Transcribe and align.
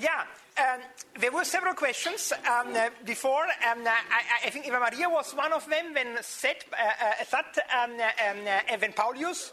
yeah, 0.00 0.24
um, 0.56 0.80
there 1.20 1.32
were 1.32 1.44
several 1.44 1.74
questions 1.74 2.32
um, 2.32 2.74
uh, 2.74 2.90
before. 3.04 3.42
Um, 3.42 3.86
I, 3.86 4.46
I, 4.46 4.50
think 4.50 4.66
Eva 4.66 4.78
Maria 4.78 5.08
was 5.08 5.32
one 5.32 5.52
of 5.52 5.68
them 5.68 5.94
when 5.94 6.22
said 6.22 6.56
uh, 6.72 7.24
that 7.30 7.58
um, 7.74 7.90
um, 7.92 8.80
when 8.80 8.92
Paulius. 8.92 9.52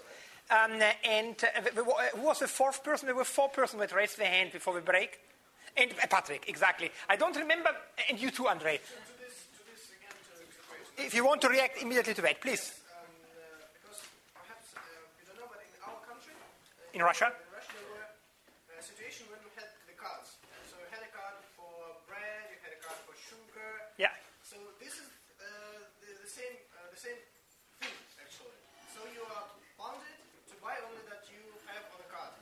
Um, 0.52 0.82
and 1.06 1.36
who 1.76 2.22
was 2.22 2.40
the 2.40 2.48
fourth 2.48 2.84
person? 2.84 3.08
There 3.08 3.16
were 3.16 3.24
four 3.24 3.50
persons 3.50 3.80
that 3.80 3.96
raised 3.96 4.18
their 4.18 4.28
hand 4.28 4.52
before 4.52 4.74
the 4.74 4.82
break. 4.82 5.20
And 5.78 5.92
uh, 5.92 6.08
Patrick, 6.08 6.46
exactly. 6.48 6.92
I 7.08 7.16
don't 7.16 7.36
remember. 7.36 7.70
And 8.10 8.20
you 8.20 8.32
too, 8.32 8.48
Andre. 8.48 8.78
To 8.78 8.84
this, 8.84 9.48
to 9.58 9.72
this 9.72 9.88
again, 9.98 10.12
to 10.98 11.06
if 11.06 11.14
you 11.16 11.26
want 11.26 11.42
to 11.42 11.50
react 11.50 11.82
immediately 11.82 12.14
to 12.14 12.22
that, 12.22 12.42
please. 12.42 12.74
Perhaps, 14.36 14.76
uh, 14.76 15.34
in 15.34 15.40
our 15.88 16.00
country, 16.06 16.34
in 16.94 17.02
Russia. 17.02 17.32
Yeah. 24.02 24.10
So 24.42 24.58
this 24.82 24.98
is 24.98 25.06
uh, 25.38 25.46
the, 26.02 26.10
the, 26.26 26.30
same 26.30 26.58
uh, 26.74 26.90
the 26.90 26.98
same 26.98 27.22
thing 27.78 27.94
actually. 28.18 28.58
So 28.98 29.06
you 29.14 29.22
are 29.30 29.46
bonded 29.78 30.18
to 30.50 30.56
buy 30.58 30.74
only 30.90 31.06
that 31.06 31.30
you 31.30 31.38
have 31.70 31.86
on 31.94 32.02
the 32.02 32.10
card. 32.10 32.34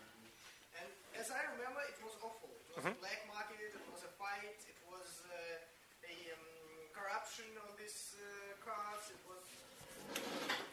And 0.80 0.88
as 1.20 1.28
I 1.36 1.44
remember, 1.60 1.84
it 1.84 2.00
was 2.00 2.16
awful. 2.24 2.48
It 2.48 2.80
was 2.80 2.88
mm-hmm. 2.88 2.96
a 2.96 3.04
black 3.04 3.22
market. 3.28 3.60
It 3.76 3.88
was 3.92 4.08
a 4.08 4.12
fight. 4.16 4.56
It 4.72 4.80
was 4.88 5.28
uh, 5.28 6.08
a 6.08 6.16
um, 6.32 6.48
corruption 6.96 7.52
on 7.60 7.76
these 7.76 8.16
uh, 8.16 8.56
cards. 8.64 9.12
It 9.12 9.20
was 9.28 9.44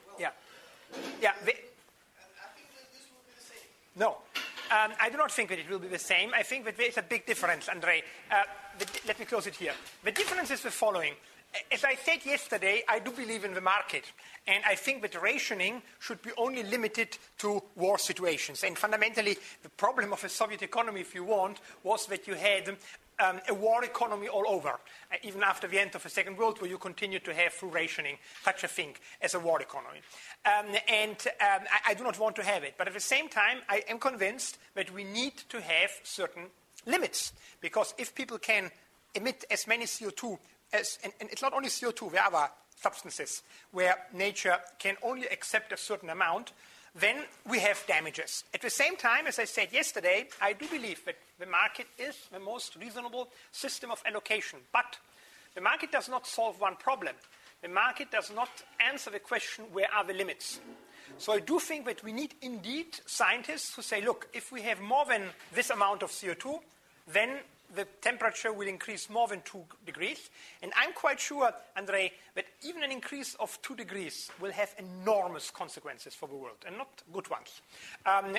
well, 0.07 0.23
yeah. 0.23 0.39
Yeah. 1.21 1.31
I 1.31 1.45
think 1.45 1.57
that 2.75 2.93
this 2.93 3.07
will 3.11 3.23
be 3.27 3.35
the 3.37 3.45
same. 3.45 3.69
No. 3.97 4.19
Um, 4.71 4.93
I 5.01 5.11
do 5.11 5.17
not 5.17 5.31
think 5.31 5.49
that 5.51 5.59
it 5.59 5.71
will 5.71 5.79
be 5.79 5.89
the 5.89 5.99
same. 5.99 6.33
I 6.35 6.43
think 6.43 6.65
that 6.65 6.77
there 6.77 6.89
is 6.89 6.99
a 6.99 7.03
big 7.03 7.25
difference, 7.25 7.69
Andre. 7.69 8.03
Uh, 8.31 8.43
the, 8.79 8.87
let 9.07 9.19
me 9.19 9.25
close 9.25 9.47
it 9.47 9.55
here. 9.55 9.73
The 10.05 10.13
difference 10.13 10.51
is 10.51 10.63
the 10.63 10.71
following. 10.71 11.15
As 11.71 11.85
I 11.85 11.95
said 11.95 12.27
yesterday, 12.27 12.83
I 12.89 12.99
do 12.99 13.13
believe 13.13 13.45
in 13.45 13.55
the 13.55 13.61
market. 13.61 14.13
And 14.47 14.63
I 14.67 14.75
think 14.75 15.03
that 15.03 15.21
rationing 15.21 15.83
should 16.01 16.21
be 16.21 16.31
only 16.37 16.63
limited 16.63 17.17
to 17.39 17.63
war 17.77 17.99
situations. 17.99 18.65
And 18.65 18.77
fundamentally, 18.77 19.39
the 19.63 19.69
problem 19.71 20.13
of 20.13 20.23
a 20.25 20.29
Soviet 20.29 20.63
economy, 20.63 21.01
if 21.01 21.15
you 21.15 21.25
want, 21.25 21.61
was 21.83 22.07
that 22.07 22.27
you 22.27 22.35
had 22.35 22.77
um, 23.19 23.41
a 23.49 23.55
war 23.55 23.85
economy 23.85 24.29
all 24.29 24.45
over. 24.47 24.71
Uh, 24.71 25.17
even 25.23 25.43
after 25.43 25.67
the 25.67 25.79
end 25.79 25.95
of 25.95 26.03
the 26.03 26.09
Second 26.09 26.37
World 26.37 26.61
War, 26.61 26.69
you 26.69 26.79
continue 26.79 27.19
to 27.21 27.35
have, 27.35 27.53
through 27.53 27.71
rationing, 27.71 28.19
such 28.45 28.65
a 28.65 28.69
thing 28.69 28.95
as 29.21 29.35
a 29.35 29.41
war 29.41 29.61
economy. 29.61 30.01
Um, 30.45 30.75
and 30.89 31.17
um, 31.41 31.67
I, 31.73 31.91
I 31.91 31.95
do 31.95 32.05
not 32.05 32.19
want 32.19 32.37
to 32.37 32.43
have 32.43 32.65
it. 32.65 32.75
But 32.77 32.89
at 32.89 32.95
the 32.95 33.01
same 33.01 33.29
time, 33.29 33.59
I 33.69 33.83
am 33.89 33.99
convinced 33.99 34.59
that 34.75 34.93
we 34.93 35.05
need 35.05 35.37
to 35.49 35.61
have 35.61 35.91
certain 36.03 36.45
limits. 36.87 37.33
Because 37.61 37.95
if 37.99 38.15
people 38.15 38.39
can 38.39 38.71
emit 39.15 39.45
as 39.51 39.67
many 39.67 39.85
CO2 39.85 40.39
as, 40.73 40.99
and, 41.03 41.13
and, 41.21 41.31
it's 41.31 41.43
not 41.43 41.53
only 41.53 41.69
CO2, 41.69 42.13
there 42.13 42.23
are 42.23 42.35
other 42.35 42.51
substances 42.77 43.43
where 43.73 43.97
nature 44.13 44.59
can 44.79 44.97
only 45.03 45.27
accept 45.29 45.73
a 45.73 45.77
certain 45.77 46.11
amount, 46.11 46.53
then 46.99 47.25
we 47.49 47.59
have 47.61 47.85
damages. 47.87 48.45
At 48.55 48.63
the 48.63 48.71
same 48.71 48.97
time, 48.97 49.27
as 49.27 49.39
I 49.39 49.45
said 49.45 49.73
yesterday, 49.73 50.29
I 50.41 50.55
do 50.55 50.67
believe 50.69 51.05
that 51.05 51.17
the 51.39 51.47
market 51.47 51.87
is 51.99 52.17
the 52.33 52.41
most 52.41 52.77
reasonable 52.77 53.29
system 53.53 53.91
of 53.91 54.03
allocation. 54.07 54.61
But 54.73 54.99
the 55.55 55.61
market 55.61 55.93
does 55.93 56.09
not 56.09 56.27
solve 56.27 56.61
one 56.61 56.77
problem. 56.77 57.15
The 57.63 57.69
market 57.69 58.11
does 58.11 58.33
not 58.35 58.49
answer 58.81 59.11
the 59.11 59.19
question 59.19 59.65
where 59.73 59.93
are 59.95 60.05
the 60.05 60.15
limits. 60.15 60.61
So 61.19 61.33
I 61.33 61.41
do 61.41 61.59
think 61.59 61.85
that 61.87 62.03
we 62.03 62.13
need 62.13 62.35
indeed 62.43 62.99
scientists 63.07 63.75
who 63.75 63.83
say, 63.83 64.05
look, 64.05 64.29
if 64.33 64.51
we 64.53 64.63
have 64.63 64.81
more 64.81 65.05
than 65.05 65.23
this 65.55 65.71
amount 65.71 66.03
of 66.03 66.11
CO2, 66.11 66.61
then 67.13 67.39
the 67.75 67.87
temperature 68.01 68.53
will 68.53 68.69
increase 68.69 69.11
more 69.11 69.29
than 69.29 69.43
2 69.43 69.65
degrees. 69.85 70.31
And 70.63 70.73
I'm 70.77 70.93
quite 70.93 71.21
sure, 71.21 71.53
Andre, 71.77 72.13
that 72.35 72.47
even 72.63 72.83
an 72.83 72.93
increase 72.93 73.35
of 73.37 73.59
2 73.63 73.77
degrees 73.77 74.31
will 74.41 74.53
have 74.53 74.75
enormous 74.79 75.51
consequences 75.51 76.15
for 76.15 76.29
the 76.29 76.37
world, 76.37 76.59
and 76.67 76.77
not 76.79 77.03
good 77.13 77.29
ones. 77.29 77.61
Um, 78.05 78.37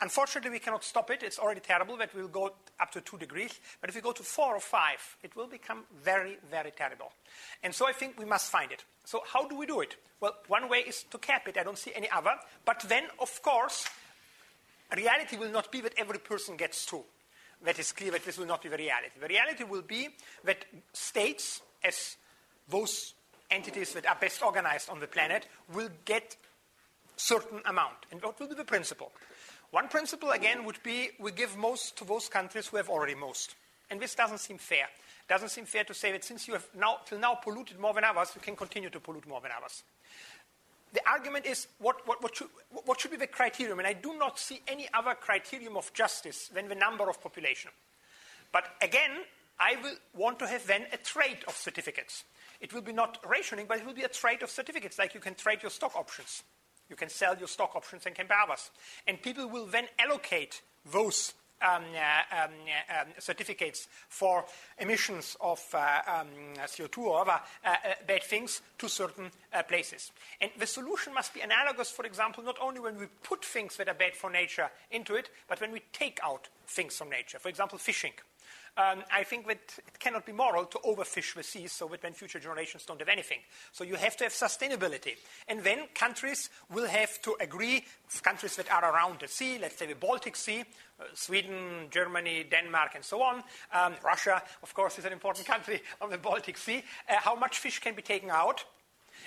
unfortunately, 0.00 0.50
we 0.50 0.58
cannot 0.58 0.84
stop 0.84 1.10
it. 1.10 1.22
It's 1.22 1.38
already 1.38 1.60
terrible 1.60 1.96
that 1.98 2.14
we'll 2.14 2.28
go 2.28 2.52
up 2.78 2.90
to 2.92 3.00
2 3.00 3.18
degrees. 3.18 3.58
But 3.80 3.90
if 3.90 3.96
we 3.96 4.02
go 4.02 4.12
to 4.12 4.22
4 4.22 4.56
or 4.56 4.60
5, 4.60 5.16
it 5.22 5.34
will 5.36 5.48
become 5.48 5.84
very, 6.02 6.38
very 6.50 6.70
terrible. 6.70 7.12
And 7.62 7.74
so 7.74 7.88
I 7.88 7.92
think 7.92 8.18
we 8.18 8.24
must 8.24 8.50
find 8.50 8.70
it. 8.72 8.84
So 9.04 9.22
how 9.26 9.48
do 9.48 9.56
we 9.56 9.66
do 9.66 9.80
it? 9.80 9.96
Well, 10.20 10.34
one 10.48 10.68
way 10.68 10.80
is 10.80 11.04
to 11.10 11.18
cap 11.18 11.48
it. 11.48 11.56
I 11.56 11.62
don't 11.62 11.78
see 11.78 11.92
any 11.94 12.10
other. 12.10 12.34
But 12.64 12.84
then, 12.88 13.04
of 13.18 13.40
course, 13.42 13.88
reality 14.94 15.36
will 15.36 15.50
not 15.50 15.72
be 15.72 15.80
that 15.80 15.94
every 15.96 16.18
person 16.18 16.56
gets 16.56 16.84
2 16.86 17.02
that 17.64 17.78
is 17.78 17.92
clear 17.92 18.10
that 18.12 18.24
this 18.24 18.38
will 18.38 18.46
not 18.46 18.62
be 18.62 18.68
the 18.68 18.76
reality. 18.76 19.14
The 19.20 19.28
reality 19.28 19.64
will 19.64 19.82
be 19.82 20.08
that 20.44 20.64
states, 20.92 21.62
as 21.84 22.16
those 22.68 23.14
entities 23.50 23.92
that 23.92 24.06
are 24.06 24.16
best 24.20 24.42
organized 24.42 24.88
on 24.88 25.00
the 25.00 25.06
planet, 25.06 25.46
will 25.72 25.90
get 26.04 26.36
certain 27.16 27.60
amount. 27.66 28.06
And 28.10 28.22
what 28.22 28.38
will 28.40 28.48
be 28.48 28.54
the 28.54 28.64
principle? 28.64 29.12
One 29.70 29.88
principle, 29.88 30.30
again, 30.30 30.64
would 30.64 30.82
be 30.82 31.10
we 31.18 31.32
give 31.32 31.56
most 31.56 31.96
to 31.98 32.04
those 32.04 32.28
countries 32.28 32.68
who 32.68 32.76
have 32.76 32.88
already 32.88 33.14
most. 33.14 33.54
And 33.90 34.00
this 34.00 34.14
doesn't 34.14 34.38
seem 34.38 34.58
fair. 34.58 34.86
Doesn't 35.28 35.50
seem 35.50 35.66
fair 35.66 35.84
to 35.84 35.94
say 35.94 36.12
that 36.12 36.24
since 36.24 36.48
you 36.48 36.54
have 36.54 36.66
now, 36.76 36.98
till 37.04 37.18
now 37.18 37.34
polluted 37.34 37.78
more 37.78 37.94
than 37.94 38.04
others, 38.04 38.32
you 38.34 38.40
can 38.40 38.56
continue 38.56 38.90
to 38.90 39.00
pollute 39.00 39.28
more 39.28 39.40
than 39.40 39.50
others 39.56 39.82
the 40.92 41.00
argument 41.08 41.46
is 41.46 41.68
what, 41.78 42.06
what, 42.06 42.22
what, 42.22 42.36
should, 42.36 42.48
what 42.84 43.00
should 43.00 43.10
be 43.10 43.16
the 43.16 43.26
criterion? 43.26 43.78
And 43.78 43.86
I 43.86 43.92
do 43.92 44.18
not 44.18 44.38
see 44.38 44.60
any 44.66 44.88
other 44.92 45.14
criterion 45.14 45.76
of 45.76 45.92
justice 45.92 46.48
than 46.48 46.68
the 46.68 46.74
number 46.74 47.08
of 47.08 47.22
population. 47.22 47.70
But 48.52 48.64
again, 48.82 49.10
I 49.58 49.76
will 49.82 49.94
want 50.14 50.38
to 50.40 50.46
have 50.46 50.66
then 50.66 50.86
a 50.92 50.96
trade 50.96 51.38
of 51.46 51.56
certificates. 51.56 52.24
It 52.60 52.72
will 52.72 52.80
be 52.80 52.92
not 52.92 53.18
rationing, 53.28 53.66
but 53.68 53.78
it 53.78 53.86
will 53.86 53.94
be 53.94 54.02
a 54.02 54.08
trade 54.08 54.42
of 54.42 54.50
certificates, 54.50 54.98
like 54.98 55.14
you 55.14 55.20
can 55.20 55.34
trade 55.34 55.62
your 55.62 55.70
stock 55.70 55.94
options. 55.94 56.42
You 56.88 56.96
can 56.96 57.08
sell 57.08 57.36
your 57.38 57.46
stock 57.46 57.76
options 57.76 58.04
and 58.06 58.14
can 58.14 58.26
buy 58.26 58.42
others. 58.44 58.70
And 59.06 59.22
people 59.22 59.48
will 59.48 59.66
then 59.66 59.86
allocate 59.98 60.60
those 60.90 61.34
um, 61.62 61.82
uh, 61.94 62.44
um, 62.44 62.50
uh, 62.88 63.00
um, 63.00 63.06
certificates 63.18 63.88
for 64.08 64.44
emissions 64.78 65.36
of 65.40 65.60
uh, 65.74 66.00
um, 66.06 66.28
CO2 66.58 66.98
or 66.98 67.20
other 67.20 67.40
bad 68.06 68.22
things 68.22 68.62
to 68.78 68.88
certain 68.88 69.30
places. 69.68 70.12
And 70.40 70.50
the 70.58 70.66
solution 70.66 71.14
must 71.14 71.34
be 71.34 71.40
analogous, 71.40 71.90
for 71.90 72.04
example, 72.04 72.44
not 72.44 72.56
only 72.60 72.80
when 72.80 72.98
we 72.98 73.06
put 73.22 73.44
things 73.44 73.76
that 73.76 73.88
are 73.88 73.94
bad 73.94 74.14
for 74.14 74.30
nature 74.30 74.70
into 74.90 75.14
it, 75.14 75.30
but 75.48 75.60
when 75.60 75.72
we 75.72 75.82
take 75.92 76.18
out 76.22 76.48
things 76.66 76.96
from 76.96 77.10
nature. 77.10 77.38
For 77.38 77.48
example, 77.48 77.78
fishing. 77.78 78.12
Um, 78.76 79.02
I 79.12 79.24
think 79.24 79.46
that 79.48 79.78
it 79.78 79.98
cannot 79.98 80.24
be 80.24 80.32
moral 80.32 80.64
to 80.66 80.78
overfish 80.78 81.34
the 81.34 81.42
seas 81.42 81.72
so 81.72 81.88
that 81.88 82.02
when 82.02 82.12
future 82.12 82.38
generations 82.38 82.84
don't 82.86 83.00
have 83.00 83.08
anything. 83.08 83.38
So 83.72 83.84
you 83.84 83.96
have 83.96 84.16
to 84.18 84.24
have 84.24 84.32
sustainability. 84.32 85.16
And 85.48 85.62
then 85.62 85.88
countries 85.94 86.50
will 86.72 86.86
have 86.86 87.20
to 87.22 87.36
agree, 87.40 87.84
countries 88.22 88.56
that 88.56 88.70
are 88.72 88.92
around 88.94 89.20
the 89.20 89.28
sea, 89.28 89.58
let's 89.60 89.76
say 89.76 89.86
the 89.86 89.94
Baltic 89.94 90.36
Sea, 90.36 90.60
uh, 91.00 91.04
Sweden, 91.14 91.88
Germany, 91.90 92.46
Denmark, 92.48 92.92
and 92.94 93.04
so 93.04 93.22
on. 93.22 93.42
Um, 93.72 93.94
Russia, 94.04 94.42
of 94.62 94.72
course, 94.72 94.98
is 94.98 95.04
an 95.04 95.12
important 95.12 95.46
country 95.46 95.82
on 96.00 96.10
the 96.10 96.18
Baltic 96.18 96.56
Sea. 96.56 96.82
Uh, 97.08 97.16
how 97.18 97.34
much 97.34 97.58
fish 97.58 97.80
can 97.80 97.94
be 97.94 98.02
taken 98.02 98.30
out? 98.30 98.64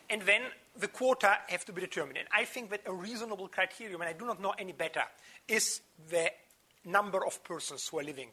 And 0.09 0.21
then 0.23 0.41
the 0.79 0.87
quota 0.87 1.37
have 1.49 1.65
to 1.65 1.73
be 1.73 1.81
determined. 1.81 2.17
And 2.17 2.27
I 2.31 2.45
think 2.45 2.69
that 2.71 2.81
a 2.85 2.93
reasonable 2.93 3.47
criterion, 3.49 3.95
and 3.95 4.09
I 4.09 4.13
do 4.13 4.25
not 4.25 4.41
know 4.41 4.53
any 4.57 4.71
better, 4.71 5.03
is 5.47 5.81
the 6.09 6.31
number 6.85 7.25
of 7.25 7.43
persons 7.43 7.87
who 7.87 7.99
are 7.99 8.03
living 8.03 8.29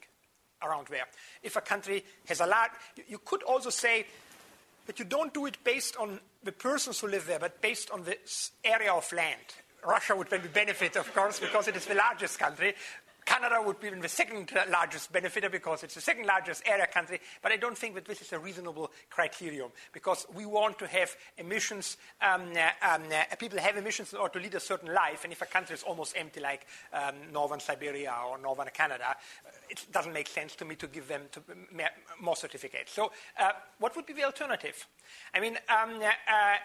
around 0.62 0.88
there. 0.88 1.06
If 1.42 1.56
a 1.56 1.60
country 1.60 2.04
has 2.26 2.40
a 2.40 2.46
large, 2.46 2.72
you 3.08 3.18
could 3.24 3.42
also 3.42 3.70
say 3.70 4.06
that 4.86 4.98
you 4.98 5.04
don't 5.04 5.32
do 5.32 5.46
it 5.46 5.62
based 5.62 5.96
on 5.96 6.20
the 6.42 6.52
persons 6.52 7.00
who 7.00 7.08
live 7.08 7.26
there, 7.26 7.38
but 7.38 7.60
based 7.60 7.90
on 7.90 8.04
the 8.04 8.16
area 8.64 8.92
of 8.92 9.12
land. 9.12 9.36
Russia 9.86 10.14
would 10.14 10.28
then 10.28 10.42
benefit, 10.52 10.96
of 10.96 11.12
course, 11.14 11.40
because 11.40 11.68
it 11.68 11.76
is 11.76 11.86
the 11.86 11.94
largest 11.94 12.38
country. 12.38 12.74
Canada 13.24 13.62
would 13.64 13.80
be 13.80 13.90
the 13.90 14.08
second 14.08 14.50
largest 14.70 15.12
benefiter 15.12 15.48
because 15.48 15.82
it's 15.82 15.94
the 15.94 16.00
second 16.00 16.26
largest 16.26 16.62
area 16.66 16.86
country, 16.86 17.20
but 17.42 17.52
I 17.52 17.56
don't 17.56 17.76
think 17.76 17.94
that 17.94 18.04
this 18.04 18.20
is 18.20 18.32
a 18.32 18.38
reasonable 18.38 18.90
criterion 19.08 19.70
because 19.92 20.26
we 20.34 20.46
want 20.46 20.78
to 20.78 20.86
have 20.86 21.14
emissions, 21.38 21.96
um, 22.20 22.52
uh, 22.52 22.94
um, 22.94 23.02
uh, 23.10 23.34
people 23.36 23.58
have 23.58 23.76
emissions 23.76 24.12
in 24.12 24.18
order 24.18 24.38
to 24.38 24.44
lead 24.44 24.54
a 24.54 24.60
certain 24.60 24.92
life, 24.92 25.24
and 25.24 25.32
if 25.32 25.42
a 25.42 25.46
country 25.46 25.74
is 25.74 25.82
almost 25.82 26.14
empty 26.16 26.40
like 26.40 26.66
um, 26.92 27.14
northern 27.32 27.60
Siberia 27.60 28.14
or 28.28 28.38
northern 28.38 28.68
Canada, 28.72 29.16
it 29.70 29.86
doesn't 29.92 30.12
make 30.12 30.26
sense 30.26 30.56
to 30.56 30.64
me 30.64 30.74
to 30.76 30.86
give 30.86 31.06
them 31.08 31.22
to, 31.32 31.40
more 32.20 32.36
certificates. 32.36 32.92
So, 32.92 33.12
uh, 33.38 33.52
what 33.78 33.94
would 33.96 34.06
be 34.06 34.12
the 34.12 34.24
alternative? 34.24 34.86
I 35.34 35.40
mean, 35.40 35.56
um, 35.68 36.00
uh, 36.00 36.06
uh, 36.06 36.56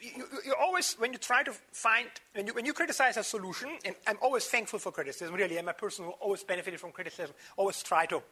you, 0.00 0.26
you, 0.44 0.54
always, 0.60 0.94
when 0.94 1.12
you 1.12 1.18
try 1.18 1.42
to 1.42 1.52
find, 1.72 2.08
when 2.34 2.46
you, 2.46 2.54
when 2.54 2.66
you 2.66 2.72
criticize 2.72 3.16
a 3.16 3.24
solution, 3.24 3.70
and 3.84 3.94
I'm 4.06 4.18
always 4.20 4.46
thankful 4.46 4.78
for 4.78 4.92
criticism, 4.92 5.34
really, 5.34 5.58
I'm 5.58 5.68
a 5.70 5.74
person 5.74 6.04
who 6.04 6.10
always 6.12 6.42
benefited 6.42 6.80
from 6.80 6.92
criticism, 6.92 7.34
always 7.56 7.82
try 7.82 8.06
to 8.06 8.22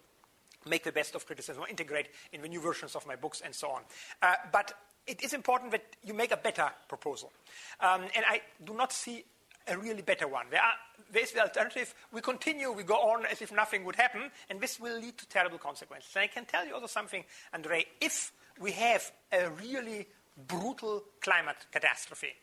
make 0.66 0.84
the 0.84 0.92
best 0.92 1.14
of 1.14 1.24
criticism, 1.24 1.62
or 1.62 1.68
integrate 1.68 2.08
in 2.32 2.42
the 2.42 2.48
new 2.48 2.60
versions 2.60 2.94
of 2.94 3.06
my 3.06 3.16
books, 3.16 3.40
and 3.44 3.54
so 3.54 3.70
on. 3.70 3.82
Uh, 4.20 4.34
but 4.52 4.74
it 5.06 5.22
is 5.22 5.32
important 5.32 5.70
that 5.70 5.84
you 6.04 6.12
make 6.12 6.32
a 6.32 6.36
better 6.36 6.70
proposal. 6.88 7.32
Um, 7.80 8.02
and 8.14 8.24
I 8.26 8.42
do 8.64 8.74
not 8.74 8.92
see 8.92 9.24
a 9.66 9.78
really 9.78 10.02
better 10.02 10.26
one. 10.26 10.46
There 10.50 10.60
are, 10.60 10.74
there's 11.12 11.32
the 11.32 11.42
alternative. 11.42 11.94
We 12.12 12.20
continue, 12.20 12.72
we 12.72 12.82
go 12.82 12.96
on 12.96 13.26
as 13.26 13.40
if 13.40 13.52
nothing 13.52 13.84
would 13.84 13.96
happen, 13.96 14.30
and 14.50 14.60
this 14.60 14.80
will 14.80 14.98
lead 14.98 15.16
to 15.18 15.28
terrible 15.28 15.58
consequences. 15.58 16.10
And 16.14 16.24
I 16.24 16.26
can 16.26 16.44
tell 16.44 16.66
you 16.66 16.74
also 16.74 16.86
something, 16.86 17.24
Andre, 17.54 17.84
if 18.00 18.32
we 18.60 18.72
have 18.72 19.10
a 19.32 19.50
really 19.50 20.08
brutal 20.46 21.04
climate 21.20 21.56
catastrophe, 21.70 22.34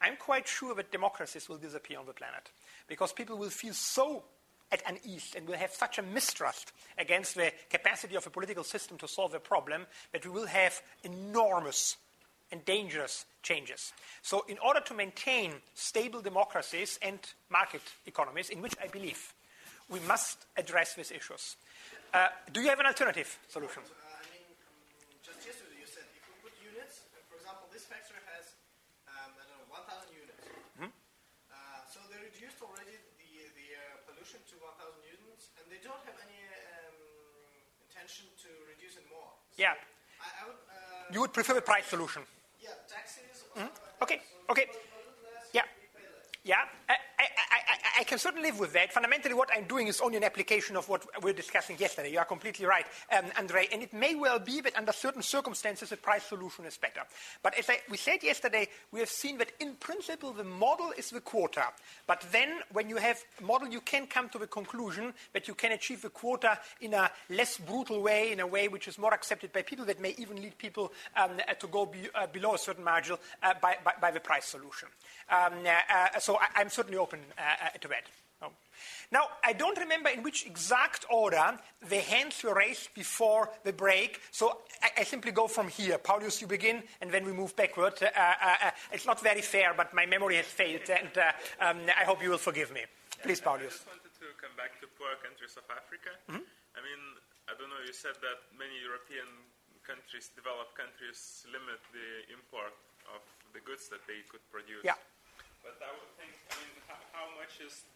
I'm 0.00 0.16
quite 0.16 0.46
sure 0.46 0.74
that 0.74 0.92
democracies 0.92 1.48
will 1.48 1.56
disappear 1.56 1.98
on 1.98 2.06
the 2.06 2.12
planet 2.12 2.50
because 2.88 3.12
people 3.12 3.38
will 3.38 3.50
feel 3.50 3.74
so 3.74 4.24
at 4.72 4.82
unease 4.88 5.34
and 5.36 5.46
will 5.46 5.56
have 5.56 5.72
such 5.72 5.98
a 5.98 6.02
mistrust 6.02 6.72
against 6.98 7.34
the 7.34 7.52
capacity 7.70 8.16
of 8.16 8.26
a 8.26 8.30
political 8.30 8.64
system 8.64 8.98
to 8.98 9.08
solve 9.08 9.34
a 9.34 9.40
problem 9.40 9.86
that 10.12 10.24
we 10.24 10.30
will 10.30 10.46
have 10.46 10.80
enormous 11.04 11.96
and 12.50 12.64
dangerous 12.64 13.24
changes. 13.42 13.92
So, 14.22 14.44
in 14.48 14.58
order 14.58 14.80
to 14.80 14.94
maintain 14.94 15.54
stable 15.74 16.20
democracies 16.20 16.98
and 17.02 17.18
market 17.50 17.82
economies, 18.06 18.50
in 18.50 18.62
which 18.62 18.74
I 18.82 18.88
believe, 18.88 19.32
we 19.88 20.00
must 20.00 20.46
address 20.56 20.94
these 20.94 21.10
issues. 21.10 21.56
Uh, 22.12 22.28
do 22.52 22.60
you 22.60 22.68
have 22.68 22.80
an 22.80 22.86
alternative 22.86 23.38
solution? 23.48 23.82
don't 35.84 36.00
have 36.08 36.16
any 36.24 36.40
um, 36.80 36.96
intention 38.04 38.28
to 38.36 38.48
reduce 38.68 38.96
it 39.00 39.04
more. 39.08 39.32
So 39.56 39.62
yeah. 39.64 39.72
I, 40.20 40.28
I 40.28 40.46
would, 40.46 40.60
uh, 40.68 41.12
you 41.12 41.20
would 41.20 41.32
prefer 41.32 41.56
a 41.56 41.62
price 41.62 41.86
solution? 41.86 42.22
Yeah, 42.60 42.68
taxes. 42.84 43.48
Mm-hmm. 43.56 44.02
Okay, 44.02 44.20
okay. 44.50 44.66
Yeah. 45.52 45.64
Yeah, 46.44 46.68
I, 47.94 47.98
I, 47.98 48.00
I, 48.00 48.00
I, 48.00 48.04
can 48.04 48.18
certainly 48.18 48.50
live 48.50 48.60
with 48.60 48.72
that. 48.72 48.92
Fundamentally, 48.92 49.34
what 49.34 49.50
I'm 49.54 49.64
doing 49.64 49.88
is 49.88 50.00
only 50.00 50.16
an 50.16 50.24
application 50.24 50.76
of 50.76 50.88
what 50.88 51.04
we 51.22 51.30
were 51.30 51.36
discussing 51.36 51.76
yesterday. 51.78 52.12
You 52.12 52.18
are 52.18 52.24
completely 52.24 52.66
right, 52.66 52.86
um, 53.16 53.26
Andre. 53.38 53.68
And 53.72 53.82
it 53.82 53.92
may 53.92 54.14
well 54.14 54.38
be 54.38 54.60
that 54.60 54.76
under 54.76 54.92
certain 54.92 55.22
circumstances, 55.22 55.92
a 55.92 55.96
price 55.96 56.24
solution 56.24 56.64
is 56.64 56.76
better. 56.76 57.00
But 57.42 57.58
as 57.58 57.70
we 57.90 57.96
said 57.96 58.22
yesterday, 58.22 58.68
we 58.92 59.00
have 59.00 59.08
seen 59.08 59.38
that 59.38 59.52
in 59.60 59.74
principle, 59.74 60.32
the 60.32 60.44
model 60.44 60.92
is 60.96 61.10
the 61.10 61.20
quota. 61.20 61.66
But 62.06 62.24
then, 62.32 62.60
when 62.72 62.88
you 62.88 62.96
have 62.96 63.18
a 63.40 63.42
model, 63.42 63.68
you 63.68 63.80
can 63.80 64.06
come 64.06 64.28
to 64.30 64.38
the 64.38 64.46
conclusion 64.46 65.14
that 65.32 65.48
you 65.48 65.54
can 65.54 65.72
achieve 65.72 66.02
the 66.02 66.10
quota 66.10 66.58
in 66.80 66.94
a 66.94 67.10
less 67.30 67.58
brutal 67.58 68.02
way, 68.02 68.32
in 68.32 68.40
a 68.40 68.46
way 68.46 68.68
which 68.68 68.88
is 68.88 68.98
more 68.98 69.14
accepted 69.14 69.52
by 69.52 69.62
people, 69.62 69.84
that 69.86 70.00
may 70.00 70.14
even 70.18 70.40
lead 70.40 70.56
people 70.58 70.92
um, 71.16 71.30
to 71.58 71.66
go 71.66 71.86
be, 71.86 71.98
uh, 72.14 72.26
below 72.26 72.54
a 72.54 72.58
certain 72.58 72.84
margin 72.84 73.16
uh, 73.42 73.54
by, 73.60 73.76
by, 73.84 73.92
by, 74.00 74.10
the 74.10 74.20
price 74.20 74.46
solution. 74.46 74.88
Um, 75.30 75.52
uh, 75.64 76.14
uh 76.14 76.18
so 76.18 76.38
I, 76.54 76.60
am 76.60 76.68
certainly 76.70 76.98
open 76.98 77.20
uh, 77.38 77.42
uh, 77.42 77.78
to 77.84 77.88
that. 77.92 78.08
Oh. 78.42 78.50
Now, 79.12 79.28
I 79.44 79.52
don't 79.52 79.78
remember 79.78 80.08
in 80.08 80.24
which 80.24 80.44
exact 80.44 81.04
order 81.12 81.56
the 81.88 82.00
hands 82.00 82.42
were 82.42 82.56
raised 82.56 82.92
before 82.94 83.52
the 83.62 83.72
break, 83.72 84.20
so 84.32 84.64
I, 84.82 85.00
I 85.00 85.04
simply 85.04 85.30
go 85.30 85.46
from 85.46 85.68
here. 85.68 85.98
Paulius, 86.00 86.40
you 86.40 86.48
begin, 86.48 86.82
and 87.00 87.12
then 87.12 87.24
we 87.24 87.32
move 87.32 87.54
backward. 87.54 87.94
Uh, 88.02 88.08
uh, 88.08 88.68
uh, 88.68 88.70
it's 88.90 89.06
not 89.06 89.20
very 89.20 89.40
fair, 89.40 89.72
but 89.76 89.92
my 89.94 90.06
memory 90.06 90.36
has 90.36 90.48
failed, 90.48 90.88
and 90.88 91.12
um, 91.60 91.78
I 91.92 92.04
hope 92.04 92.24
you 92.24 92.30
will 92.32 92.42
forgive 92.42 92.72
me. 92.72 92.82
Please, 93.22 93.40
Paulius. 93.40 93.84
I 93.84 93.84
just 93.84 93.86
wanted 93.86 94.14
to 94.18 94.26
come 94.40 94.56
back 94.56 94.80
to 94.80 94.88
poor 94.98 95.12
countries 95.22 95.54
of 95.60 95.64
Africa. 95.70 96.10
Mm-hmm. 96.26 96.44
I 96.74 96.80
mean, 96.82 97.02
I 97.46 97.52
don't 97.54 97.70
know, 97.70 97.82
you 97.86 97.92
said 97.94 98.16
that 98.24 98.40
many 98.56 98.74
European 98.82 99.28
countries, 99.84 100.32
developed 100.34 100.74
countries, 100.74 101.44
limit 101.52 101.80
the 101.92 102.32
import 102.32 102.74
of 103.12 103.20
the 103.52 103.60
goods 103.60 103.92
that 103.92 104.00
they 104.08 104.24
could 104.32 104.42
produce. 104.50 104.82
Yeah. 104.82 104.98
But 105.64 105.80
I 105.80 105.90
would 105.96 106.12
think, 106.20 106.36
I 106.52 106.54
mean, 106.60 106.76
how, 106.92 107.26
much 107.40 107.56
is 107.64 107.88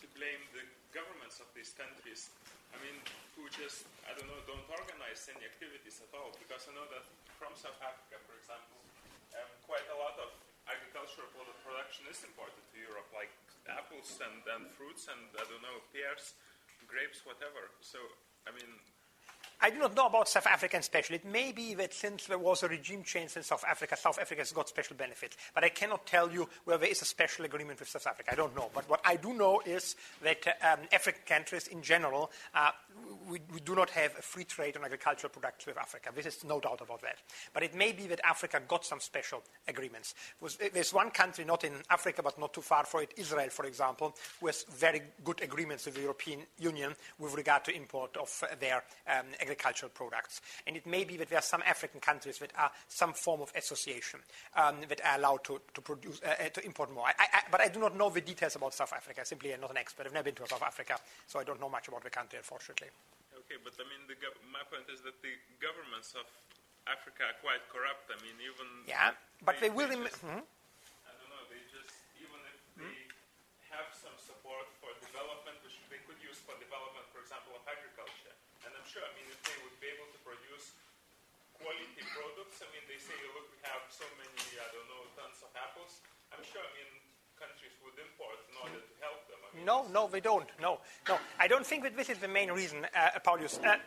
to 0.00 0.06
blame 0.16 0.40
the 0.56 0.64
governments 0.96 1.36
of 1.38 1.52
these 1.52 1.76
countries? 1.76 2.32
I 2.72 2.80
mean, 2.80 2.96
who 3.36 3.44
just, 3.52 3.84
I 4.08 4.16
don't 4.16 4.24
know, 4.24 4.40
don't 4.48 4.64
organize 4.72 5.28
any 5.28 5.44
activities 5.44 6.00
at 6.00 6.10
all? 6.16 6.32
Because 6.40 6.64
I 6.64 6.72
know 6.72 6.88
that 6.88 7.04
from 7.36 7.52
South 7.60 7.76
Africa, 7.84 8.16
for 8.24 8.34
example, 8.40 8.80
um, 9.36 9.50
quite 9.68 9.84
a 9.92 9.96
lot 10.00 10.16
of 10.16 10.32
agricultural 10.64 11.28
production 11.60 12.08
is 12.08 12.24
imported 12.24 12.64
to 12.72 12.76
Europe, 12.80 13.08
like 13.12 13.30
apples 13.68 14.16
and, 14.24 14.40
and 14.56 14.64
fruits 14.72 15.12
and, 15.12 15.20
I 15.36 15.44
don't 15.44 15.60
know, 15.60 15.84
pears, 15.92 16.32
grapes, 16.88 17.22
whatever. 17.28 17.68
So, 17.84 18.00
I 18.48 18.54
mean, 18.56 18.68
I 19.62 19.70
do 19.70 19.78
not 19.78 19.94
know 19.94 20.06
about 20.06 20.28
South 20.28 20.46
Africa 20.46 20.78
especially. 20.78 21.16
It 21.16 21.24
may 21.24 21.52
be 21.52 21.74
that 21.74 21.92
since 21.92 22.26
there 22.26 22.38
was 22.38 22.62
a 22.62 22.68
regime 22.68 23.02
change 23.02 23.36
in 23.36 23.42
South 23.42 23.64
Africa, 23.68 23.96
South 23.96 24.18
Africa 24.18 24.40
has 24.40 24.52
got 24.52 24.68
special 24.68 24.96
benefits. 24.96 25.36
But 25.54 25.64
I 25.64 25.68
cannot 25.68 26.06
tell 26.06 26.30
you 26.30 26.48
whether 26.64 26.80
there 26.80 26.90
is 26.90 27.02
a 27.02 27.04
special 27.04 27.44
agreement 27.44 27.78
with 27.78 27.88
South 27.88 28.06
Africa. 28.06 28.30
I 28.32 28.36
don't 28.36 28.56
know. 28.56 28.70
But 28.72 28.88
what 28.88 29.00
I 29.04 29.16
do 29.16 29.34
know 29.34 29.60
is 29.64 29.96
that 30.22 30.46
um, 30.62 30.80
African 30.92 31.22
countries 31.26 31.68
in 31.68 31.82
general, 31.82 32.30
uh, 32.54 32.70
we, 33.28 33.40
we, 33.52 33.60
do 33.60 33.74
not 33.74 33.90
have 33.90 34.16
a 34.18 34.22
free 34.22 34.44
trade 34.44 34.76
on 34.76 34.84
agricultural 34.84 35.30
products 35.30 35.66
with 35.66 35.76
Africa. 35.76 36.10
There 36.14 36.26
is 36.26 36.42
no 36.44 36.60
doubt 36.60 36.80
about 36.80 37.02
that. 37.02 37.16
But 37.52 37.62
it 37.62 37.74
may 37.74 37.92
be 37.92 38.06
that 38.06 38.20
Africa 38.24 38.60
got 38.66 38.84
some 38.84 39.00
special 39.00 39.42
agreements. 39.68 40.14
There's 40.72 40.92
one 40.92 41.10
country, 41.10 41.44
not 41.44 41.64
in 41.64 41.74
Africa, 41.90 42.22
but 42.22 42.38
not 42.38 42.54
too 42.54 42.62
far 42.62 42.84
for 42.84 43.02
it, 43.02 43.12
Israel, 43.16 43.50
for 43.50 43.66
example, 43.66 44.16
who 44.40 44.46
has 44.46 44.64
very 44.74 45.02
good 45.24 45.42
agreements 45.42 45.84
with 45.84 45.94
the 45.94 46.02
European 46.02 46.40
Union 46.58 46.94
with 47.18 47.34
regard 47.34 47.64
to 47.64 47.76
import 47.76 48.16
of 48.16 48.44
uh, 48.50 48.54
their 48.58 48.82
um, 49.06 49.26
products. 49.56 50.40
And 50.66 50.76
it 50.76 50.86
may 50.86 51.04
be 51.04 51.16
that 51.18 51.28
there 51.28 51.38
are 51.38 51.42
some 51.42 51.62
African 51.66 52.00
countries 52.00 52.38
that 52.38 52.52
are 52.56 52.70
some 52.88 53.12
form 53.12 53.40
of 53.40 53.52
association 53.54 54.20
um, 54.56 54.76
that 54.88 55.00
are 55.04 55.18
allowed 55.18 55.44
to, 55.44 55.60
to 55.74 55.80
produce, 55.80 56.20
uh, 56.24 56.34
uh, 56.38 56.48
to 56.50 56.64
import 56.64 56.92
more. 56.92 57.06
I, 57.06 57.14
I, 57.18 57.40
but 57.50 57.60
I 57.60 57.68
do 57.68 57.80
not 57.80 57.96
know 57.96 58.10
the 58.10 58.20
details 58.20 58.56
about 58.56 58.74
South 58.74 58.92
Africa. 58.92 59.24
Simply, 59.24 59.54
I'm 59.54 59.60
not 59.60 59.70
an 59.70 59.78
expert. 59.78 60.06
I've 60.06 60.12
never 60.12 60.30
been 60.30 60.34
to 60.34 60.48
South 60.48 60.62
Africa, 60.62 60.98
so 61.26 61.38
I 61.38 61.44
don't 61.44 61.60
know 61.60 61.68
much 61.68 61.88
about 61.88 62.04
the 62.04 62.10
country, 62.10 62.38
unfortunately. 62.38 62.88
Okay, 63.46 63.58
but 63.62 63.74
I 63.78 63.84
mean, 63.90 64.06
go- 64.22 64.38
my 64.52 64.62
point 64.70 64.86
is 64.94 65.02
that 65.02 65.18
the 65.22 65.34
governments 65.58 66.14
of 66.14 66.26
Africa 66.86 67.26
are 67.30 67.38
quite 67.42 67.62
corrupt. 67.66 68.10
I 68.10 68.16
mean, 68.22 68.38
even 68.42 68.66
yeah, 68.86 69.14
but 69.44 69.58
they, 69.60 69.68
they 69.68 69.74
will. 69.74 69.90
Just, 69.90 70.22
hmm? 70.22 70.42
I 70.42 71.12
don't 71.18 71.30
know. 71.30 71.42
They 71.50 71.60
just 71.70 71.94
even 72.22 72.38
if 72.46 72.58
hmm? 72.78 72.86
they 72.86 73.02
have 73.74 73.90
some 73.90 74.14
support 74.22 74.70
for 74.78 74.94
development, 75.02 75.58
which 75.66 75.76
they 75.90 75.98
could 76.06 76.18
use 76.22 76.38
for 76.42 76.54
development, 76.62 77.04
for 77.10 77.20
example, 77.22 77.54
of 77.58 77.62
agriculture. 77.66 78.34
And 78.90 78.98
I'm 78.98 79.06
sure. 79.06 79.06
I 79.06 79.14
mean, 79.14 79.28
if 79.30 79.38
they 79.46 79.54
would 79.62 79.78
be 79.78 79.86
able 79.86 80.10
to 80.10 80.18
produce 80.26 80.74
quality 81.54 82.02
products, 82.10 82.58
I 82.58 82.66
mean, 82.74 82.82
they 82.90 82.98
say, 82.98 83.14
look, 83.38 83.46
we 83.54 83.62
have 83.70 83.86
so 83.86 84.02
many, 84.18 84.34
I 84.58 84.66
don't 84.74 84.88
know, 84.90 85.06
tons 85.14 85.38
of 85.46 85.54
apples. 85.54 86.02
I'm 86.34 86.42
sure. 86.42 86.58
I 86.58 86.70
mean 86.74 86.90
countries 87.38 87.72
would 87.80 87.96
import 87.96 88.36
in 88.50 88.54
order 88.60 88.82
to 88.82 88.94
help 89.00 89.22
them. 89.30 89.38
I 89.40 89.56
mean, 89.56 89.64
no, 89.64 89.86
no, 89.88 90.10
they 90.10 90.20
don't. 90.20 90.50
No, 90.60 90.80
no. 91.08 91.16
I 91.38 91.48
don't 91.48 91.64
think 91.64 91.82
that 91.84 91.96
this 91.96 92.10
is 92.10 92.18
the 92.18 92.28
main 92.28 92.50
reason, 92.50 92.84
uh, 92.92 93.16
Paulius. 93.24 93.56
Uh, 93.64 93.78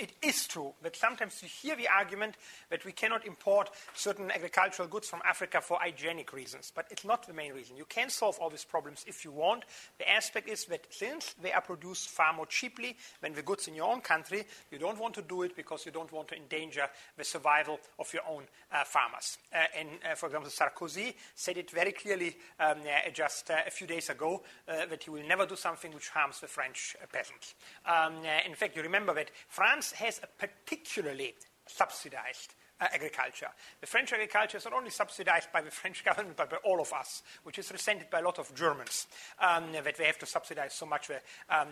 it 0.00 0.12
is 0.22 0.46
true 0.46 0.72
that 0.82 0.96
sometimes 0.96 1.42
you 1.42 1.48
hear 1.48 1.76
the 1.76 1.88
argument 1.88 2.36
that 2.70 2.84
we 2.84 2.92
cannot 2.92 3.26
import 3.26 3.70
certain 3.94 4.30
agricultural 4.30 4.88
goods 4.88 5.08
from 5.08 5.20
Africa 5.24 5.60
for 5.60 5.78
hygienic 5.80 6.32
reasons, 6.32 6.72
but 6.74 6.86
it's 6.90 7.04
not 7.04 7.26
the 7.26 7.34
main 7.34 7.52
reason. 7.52 7.76
You 7.76 7.84
can 7.84 8.08
solve 8.08 8.38
all 8.38 8.50
these 8.50 8.64
problems 8.64 9.04
if 9.06 9.24
you 9.24 9.30
want. 9.30 9.64
The 9.98 10.10
aspect 10.10 10.48
is 10.48 10.64
that 10.66 10.86
since 10.90 11.34
they 11.42 11.52
are 11.52 11.60
produced 11.60 12.08
far 12.08 12.32
more 12.32 12.46
cheaply 12.46 12.96
than 13.20 13.34
the 13.34 13.42
goods 13.42 13.68
in 13.68 13.74
your 13.74 13.92
own 13.92 14.00
country, 14.00 14.44
you 14.70 14.78
don't 14.78 14.98
want 14.98 15.14
to 15.14 15.22
do 15.22 15.42
it 15.42 15.54
because 15.54 15.84
you 15.84 15.92
don't 15.92 16.12
want 16.12 16.28
to 16.28 16.36
endanger 16.36 16.88
the 17.16 17.24
survival 17.24 17.78
of 17.98 18.12
your 18.12 18.22
own 18.28 18.44
uh, 18.72 18.84
farmers. 18.84 19.38
Uh, 19.54 19.58
and, 19.78 19.88
uh, 20.10 20.14
for 20.14 20.26
example, 20.26 20.50
Sarkozy 20.50 21.14
said 21.34 21.58
it 21.58 21.70
very 21.70 21.92
clearly 21.92 22.36
um, 22.58 22.78
uh, 22.80 23.10
just 23.12 23.50
uh, 23.50 23.58
a 23.66 23.70
few 23.70 23.86
days 23.86 24.08
ago 24.08 24.42
uh, 24.68 24.86
that 24.86 25.02
he 25.02 25.10
will 25.10 25.26
never 25.26 25.44
do 25.44 25.56
something 25.56 25.92
which 25.92 26.08
harms 26.08 26.40
the 26.40 26.46
French 26.46 26.96
peasants. 27.12 27.54
Um, 27.84 28.14
in 28.46 28.54
fact, 28.54 28.76
you 28.76 28.82
remember 28.82 29.12
that 29.14 29.30
France 29.48 29.89
has 29.92 30.20
a 30.22 30.26
particularly 30.26 31.34
subsidized 31.66 32.54
uh, 32.80 32.86
agriculture. 32.92 33.48
The 33.80 33.86
French 33.86 34.12
agriculture 34.12 34.58
is 34.58 34.64
not 34.64 34.74
only 34.74 34.90
subsidized 34.90 35.52
by 35.52 35.60
the 35.60 35.70
French 35.70 36.04
government, 36.04 36.36
but 36.36 36.50
by 36.50 36.56
all 36.64 36.80
of 36.80 36.92
us, 36.92 37.22
which 37.44 37.58
is 37.58 37.70
resented 37.70 38.10
by 38.10 38.20
a 38.20 38.22
lot 38.22 38.38
of 38.38 38.54
Germans, 38.54 39.06
um, 39.38 39.72
that 39.72 39.96
they 39.96 40.06
have 40.06 40.18
to 40.18 40.26
subsidize 40.26 40.74
so 40.74 40.86
much 40.86 41.10
um, 41.10 41.18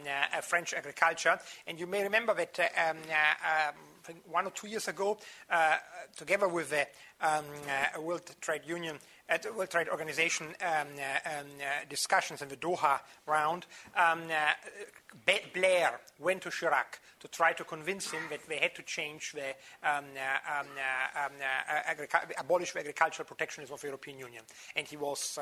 uh, 0.07 0.41
French 0.41 0.75
agriculture. 0.75 1.39
And 1.67 1.79
you 1.79 1.87
may 1.87 2.03
remember 2.03 2.35
that 2.35 2.59
uh, 2.59 2.91
um, 2.91 2.99
um, 4.09 4.15
one 4.31 4.47
or 4.47 4.51
two 4.51 4.69
years 4.69 4.89
ago, 4.89 5.19
uh, 5.51 5.77
together 6.17 6.49
with 6.49 6.71
the 6.71 6.87
um, 7.21 7.45
uh, 7.97 8.01
World 8.01 8.23
Trade 8.41 8.63
Union, 8.67 8.99
at 9.29 9.43
the 9.43 9.53
World 9.53 9.71
Trade 9.71 9.89
Organization 9.89 10.47
um, 10.47 10.55
uh, 10.63 11.29
um, 11.29 11.47
uh, 11.61 11.85
discussions 11.89 12.41
in 12.41 12.49
the 12.49 12.57
Doha 12.57 13.01
round, 13.27 13.67
um, 13.95 14.23
uh, 14.31 15.35
Blair 15.53 16.01
went 16.19 16.43
to 16.43 16.49
Chirac 16.49 17.01
to 17.21 17.29
try 17.29 17.53
to 17.53 17.65
convince 17.65 18.11
him 18.11 18.23
that 18.31 18.41
they 18.49 18.57
had 18.57 18.75
to 18.75 18.83
change 18.83 19.33
the 19.33 19.55
um, 19.83 20.05
um, 20.49 21.33
abolish 22.39 22.73
the 22.73 22.81
agricultural 22.81 23.27
protectionism 23.27 23.75
of 23.75 23.81
the 23.81 23.89
European 23.89 24.19
Union, 24.19 24.43
and 24.77 24.87
he 24.87 24.97
was 24.97 25.39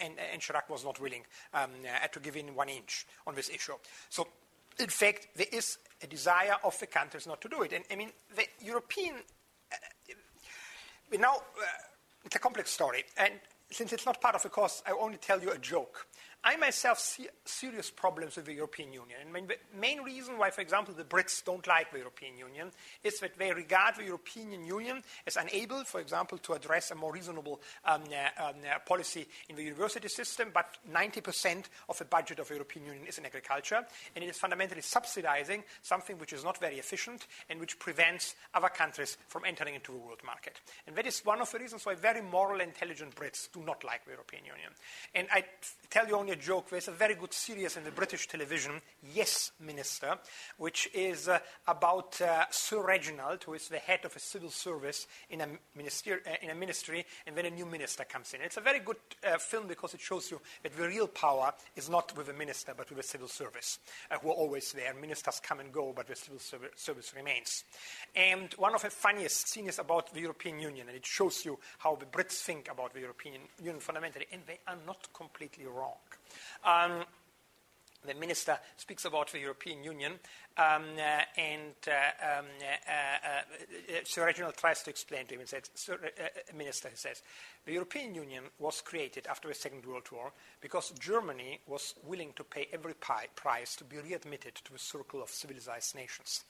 and, 0.00 0.14
and, 0.32 0.40
Chirac 0.40 0.68
was 0.68 0.84
not 0.84 1.00
willing 1.00 1.24
to 1.54 2.20
give 2.20 2.36
in 2.36 2.54
one 2.54 2.68
inch 2.68 3.06
on 3.26 3.34
this 3.34 3.48
issue. 3.48 3.74
So. 4.08 4.26
In 4.78 4.88
fact, 4.88 5.28
there 5.36 5.46
is 5.52 5.78
a 6.02 6.06
desire 6.06 6.56
of 6.64 6.78
the 6.78 6.86
countries 6.86 7.26
not 7.26 7.40
to 7.42 7.48
do 7.48 7.62
it. 7.62 7.72
And 7.72 7.84
I 7.90 7.96
mean, 7.96 8.12
the 8.34 8.46
European. 8.64 9.16
we 11.10 11.18
now 11.18 11.34
uh, 11.34 11.64
it's 12.24 12.36
a 12.36 12.38
complex 12.38 12.70
story. 12.70 13.04
And 13.16 13.34
since 13.70 13.92
it's 13.92 14.06
not 14.06 14.20
part 14.20 14.34
of 14.34 14.42
the 14.42 14.48
course, 14.48 14.82
I 14.86 14.92
only 14.92 15.18
tell 15.18 15.40
you 15.40 15.50
a 15.50 15.58
joke. 15.58 16.06
I 16.42 16.56
myself 16.56 16.98
see 16.98 17.28
serious 17.44 17.90
problems 17.90 18.36
with 18.36 18.46
the 18.46 18.54
European 18.54 18.94
Union. 18.94 19.18
And 19.34 19.46
the 19.46 19.56
main 19.78 20.00
reason 20.00 20.38
why, 20.38 20.50
for 20.50 20.62
example, 20.62 20.94
the 20.94 21.04
Brits 21.04 21.44
don't 21.44 21.66
like 21.66 21.92
the 21.92 21.98
European 21.98 22.38
Union 22.38 22.70
is 23.04 23.20
that 23.20 23.36
they 23.38 23.52
regard 23.52 23.96
the 23.96 24.04
European 24.04 24.64
Union 24.64 25.02
as 25.26 25.36
unable, 25.36 25.84
for 25.84 26.00
example, 26.00 26.38
to 26.38 26.54
address 26.54 26.90
a 26.90 26.94
more 26.94 27.12
reasonable 27.12 27.60
um, 27.84 28.02
uh, 28.10 28.42
um, 28.42 28.54
uh, 28.64 28.78
policy 28.86 29.26
in 29.50 29.56
the 29.56 29.62
university 29.62 30.08
system, 30.08 30.50
but 30.54 30.78
90% 30.90 31.64
of 31.90 31.98
the 31.98 32.06
budget 32.06 32.38
of 32.38 32.48
the 32.48 32.54
European 32.54 32.86
Union 32.86 33.06
is 33.06 33.18
in 33.18 33.26
agriculture, 33.26 33.84
and 34.16 34.24
it 34.24 34.28
is 34.28 34.38
fundamentally 34.38 34.80
subsidizing 34.80 35.62
something 35.82 36.16
which 36.16 36.32
is 36.32 36.42
not 36.42 36.58
very 36.58 36.78
efficient 36.78 37.26
and 37.50 37.60
which 37.60 37.78
prevents 37.78 38.34
other 38.54 38.68
countries 38.70 39.18
from 39.28 39.44
entering 39.44 39.74
into 39.74 39.92
the 39.92 39.98
world 39.98 40.20
market. 40.24 40.58
And 40.86 40.96
that 40.96 41.06
is 41.06 41.20
one 41.20 41.42
of 41.42 41.50
the 41.50 41.58
reasons 41.58 41.84
why 41.84 41.96
very 41.96 42.22
moral, 42.22 42.60
intelligent 42.62 43.14
Brits 43.14 43.52
do 43.52 43.60
not 43.60 43.84
like 43.84 44.06
the 44.06 44.12
European 44.12 44.46
Union. 44.46 44.70
And 45.14 45.28
I 45.30 45.44
tell 45.90 46.08
you 46.08 46.16
only 46.16 46.29
a 46.30 46.36
joke. 46.36 46.70
There's 46.70 46.88
a 46.88 46.92
very 46.92 47.14
good 47.14 47.32
series 47.32 47.76
in 47.76 47.82
the 47.82 47.90
British 47.90 48.28
television, 48.28 48.80
Yes 49.14 49.50
Minister, 49.58 50.16
which 50.58 50.88
is 50.94 51.28
uh, 51.28 51.40
about 51.66 52.20
uh, 52.20 52.44
Sir 52.50 52.86
Reginald, 52.86 53.42
who 53.42 53.54
is 53.54 53.68
the 53.68 53.78
head 53.78 54.04
of 54.04 54.14
a 54.14 54.20
civil 54.20 54.50
service 54.50 55.08
in 55.28 55.40
a, 55.40 55.48
minister, 55.76 56.20
uh, 56.26 56.30
in 56.42 56.50
a 56.50 56.54
ministry, 56.54 57.04
and 57.26 57.36
then 57.36 57.46
a 57.46 57.50
new 57.50 57.66
minister 57.66 58.04
comes 58.04 58.32
in. 58.32 58.42
It's 58.42 58.56
a 58.56 58.60
very 58.60 58.78
good 58.78 58.96
uh, 59.26 59.38
film 59.38 59.66
because 59.66 59.92
it 59.94 60.00
shows 60.00 60.30
you 60.30 60.40
that 60.62 60.76
the 60.76 60.86
real 60.86 61.08
power 61.08 61.52
is 61.74 61.90
not 61.90 62.16
with 62.16 62.28
the 62.28 62.32
minister, 62.32 62.74
but 62.76 62.88
with 62.88 62.98
the 62.98 63.02
civil 63.02 63.28
service, 63.28 63.80
uh, 64.10 64.18
who 64.18 64.30
are 64.30 64.34
always 64.34 64.72
there. 64.72 64.94
Ministers 64.94 65.40
come 65.42 65.58
and 65.58 65.72
go, 65.72 65.92
but 65.94 66.06
the 66.06 66.16
civil 66.16 66.38
service 66.38 67.12
remains. 67.16 67.64
And 68.14 68.54
one 68.54 68.74
of 68.74 68.82
the 68.82 68.90
funniest 68.90 69.48
scenes 69.48 69.80
about 69.80 70.14
the 70.14 70.20
European 70.20 70.60
Union, 70.60 70.86
and 70.86 70.96
it 70.96 71.06
shows 71.06 71.44
you 71.44 71.58
how 71.78 71.96
the 71.96 72.06
Brits 72.06 72.40
think 72.42 72.70
about 72.70 72.94
the 72.94 73.00
European 73.00 73.40
Union 73.58 73.80
fundamentally, 73.80 74.26
and 74.32 74.42
they 74.46 74.60
are 74.68 74.78
not 74.86 75.08
completely 75.12 75.66
wrong. 75.66 75.96
Um, 76.64 77.04
the 78.06 78.14
minister 78.14 78.58
speaks 78.76 79.04
about 79.04 79.30
the 79.30 79.38
European 79.38 79.84
Union, 79.84 80.12
um, 80.56 80.84
uh, 80.96 81.20
and 81.36 81.74
uh, 81.86 82.38
um, 82.38 82.46
uh, 82.60 82.90
uh, 82.90 83.94
uh 83.94 84.00
Sir 84.04 84.24
Reginald 84.24 84.56
tries 84.56 84.82
to 84.82 84.90
explain 84.90 85.26
to 85.26 85.34
him 85.34 85.40
and 85.40 85.48
says, 85.48 85.70
Sir 85.74 85.98
uh, 86.02 86.56
Minister 86.56 86.88
he 86.88 86.96
says, 86.96 87.22
the 87.66 87.72
European 87.72 88.14
Union 88.14 88.44
was 88.58 88.80
created 88.80 89.26
after 89.26 89.48
the 89.48 89.54
Second 89.54 89.84
World 89.84 90.08
War 90.12 90.32
because 90.60 90.92
Germany 90.98 91.60
was 91.66 91.94
willing 92.04 92.32
to 92.36 92.44
pay 92.44 92.68
every 92.72 92.94
price 92.94 93.76
to 93.76 93.84
be 93.84 93.98
readmitted 93.98 94.54
to 94.54 94.72
the 94.72 94.78
circle 94.78 95.22
of 95.22 95.28
civilized 95.28 95.94
nations. 95.94 96.44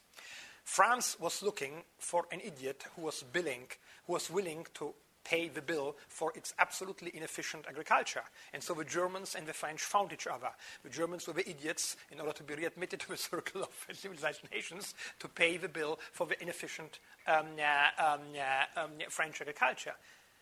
France 0.64 1.18
was 1.18 1.42
looking 1.42 1.82
for 1.98 2.26
an 2.30 2.40
idiot 2.44 2.84
who 2.94 3.02
was, 3.02 3.24
billing, 3.32 3.66
who 4.06 4.12
was 4.12 4.30
willing 4.30 4.66
to 4.74 4.94
pay 5.24 5.48
the 5.48 5.62
bill 5.62 5.96
for 6.08 6.32
its 6.34 6.54
absolutely 6.58 7.10
inefficient 7.14 7.66
agriculture. 7.68 8.22
And 8.52 8.62
so 8.62 8.74
the 8.74 8.84
Germans 8.84 9.34
and 9.34 9.46
the 9.46 9.52
French 9.52 9.82
found 9.82 10.12
each 10.12 10.26
other. 10.26 10.50
The 10.82 10.90
Germans 10.90 11.26
were 11.26 11.32
the 11.32 11.48
idiots 11.48 11.96
in 12.10 12.20
order 12.20 12.32
to 12.32 12.42
be 12.42 12.54
readmitted 12.54 13.00
to 13.00 13.08
the 13.08 13.16
circle 13.16 13.62
of 13.62 13.68
civilized 13.92 14.42
nations 14.52 14.94
to 15.18 15.28
pay 15.28 15.56
the 15.56 15.68
bill 15.68 15.98
for 16.12 16.26
the 16.26 16.40
inefficient 16.42 16.98
um, 17.26 17.46
uh, 17.58 18.04
um, 18.04 18.20
uh, 18.36 18.80
um, 18.80 18.90
French 19.08 19.40
agriculture. 19.40 19.94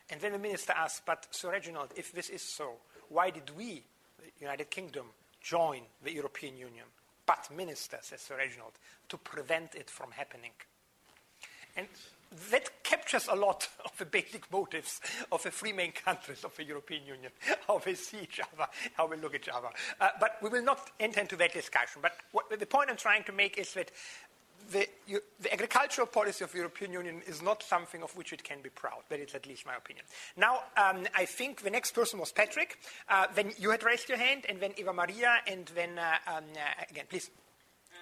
And 0.09 0.19
then 0.21 0.31
the 0.31 0.39
minister 0.39 0.73
asked, 0.75 1.05
But, 1.05 1.27
Sir 1.31 1.51
Reginald, 1.51 1.89
if 1.95 2.11
this 2.11 2.29
is 2.29 2.41
so, 2.41 2.73
why 3.09 3.29
did 3.29 3.55
we, 3.55 3.83
the 4.17 4.31
United 4.41 4.71
Kingdom, 4.71 5.05
join 5.41 5.81
the 6.03 6.11
European 6.11 6.57
Union? 6.57 6.85
But, 7.25 7.49
minister, 7.55 7.99
says 8.01 8.21
Sir 8.21 8.37
Reginald, 8.37 8.73
to 9.09 9.17
prevent 9.17 9.75
it 9.75 9.89
from 9.89 10.11
happening. 10.11 10.51
And 11.77 11.87
that 12.51 12.83
captures 12.83 13.27
a 13.29 13.35
lot 13.35 13.67
of 13.85 13.97
the 13.97 14.05
basic 14.05 14.51
motives 14.51 15.01
of 15.31 15.43
the 15.43 15.51
three 15.51 15.73
main 15.73 15.91
countries 15.91 16.43
of 16.43 16.55
the 16.55 16.63
European 16.63 17.05
Union, 17.05 17.31
how 17.67 17.79
they 17.79 17.95
see 17.95 18.19
each 18.23 18.39
other, 18.39 18.67
how 18.93 19.07
they 19.07 19.17
look 19.17 19.35
at 19.35 19.41
each 19.41 19.49
other. 19.49 19.69
Uh, 19.99 20.09
but 20.19 20.37
we 20.41 20.49
will 20.49 20.63
not 20.63 20.91
enter 20.99 21.21
into 21.21 21.35
that 21.35 21.53
discussion. 21.53 22.01
But 22.01 22.13
what, 22.31 22.49
the 22.49 22.65
point 22.65 22.89
I'm 22.89 22.97
trying 22.97 23.23
to 23.25 23.31
make 23.31 23.57
is 23.57 23.73
that 23.73 23.91
the, 24.71 24.87
you, 25.07 25.21
the, 25.39 25.51
agricultural 25.51 26.07
policy 26.07 26.43
of 26.43 26.51
the 26.51 26.57
European 26.57 26.93
Union 26.93 27.21
is 27.27 27.41
not 27.41 27.63
something 27.63 28.03
of 28.03 28.15
which 28.15 28.33
it 28.33 28.43
can 28.43 28.61
be 28.61 28.69
proud. 28.69 29.01
That 29.09 29.19
is 29.19 29.33
at 29.33 29.47
least 29.47 29.65
my 29.65 29.75
opinion. 29.75 30.05
Now, 30.37 30.63
um, 30.77 31.07
I 31.15 31.25
think 31.25 31.61
the 31.63 31.69
next 31.69 31.91
person 31.91 32.19
was 32.19 32.31
Patrick. 32.31 32.77
Uh, 33.07 33.27
then 33.33 33.51
you 33.57 33.71
had 33.71 33.83
raised 33.83 34.09
your 34.09 34.17
hand, 34.17 34.45
and 34.47 34.59
then 34.59 34.73
Eva 34.77 34.93
Maria, 34.93 35.37
and 35.47 35.65
then 35.75 35.97
uh, 35.97 36.17
um, 36.27 36.43
uh, 36.55 36.83
again, 36.89 37.05
please. 37.09 37.31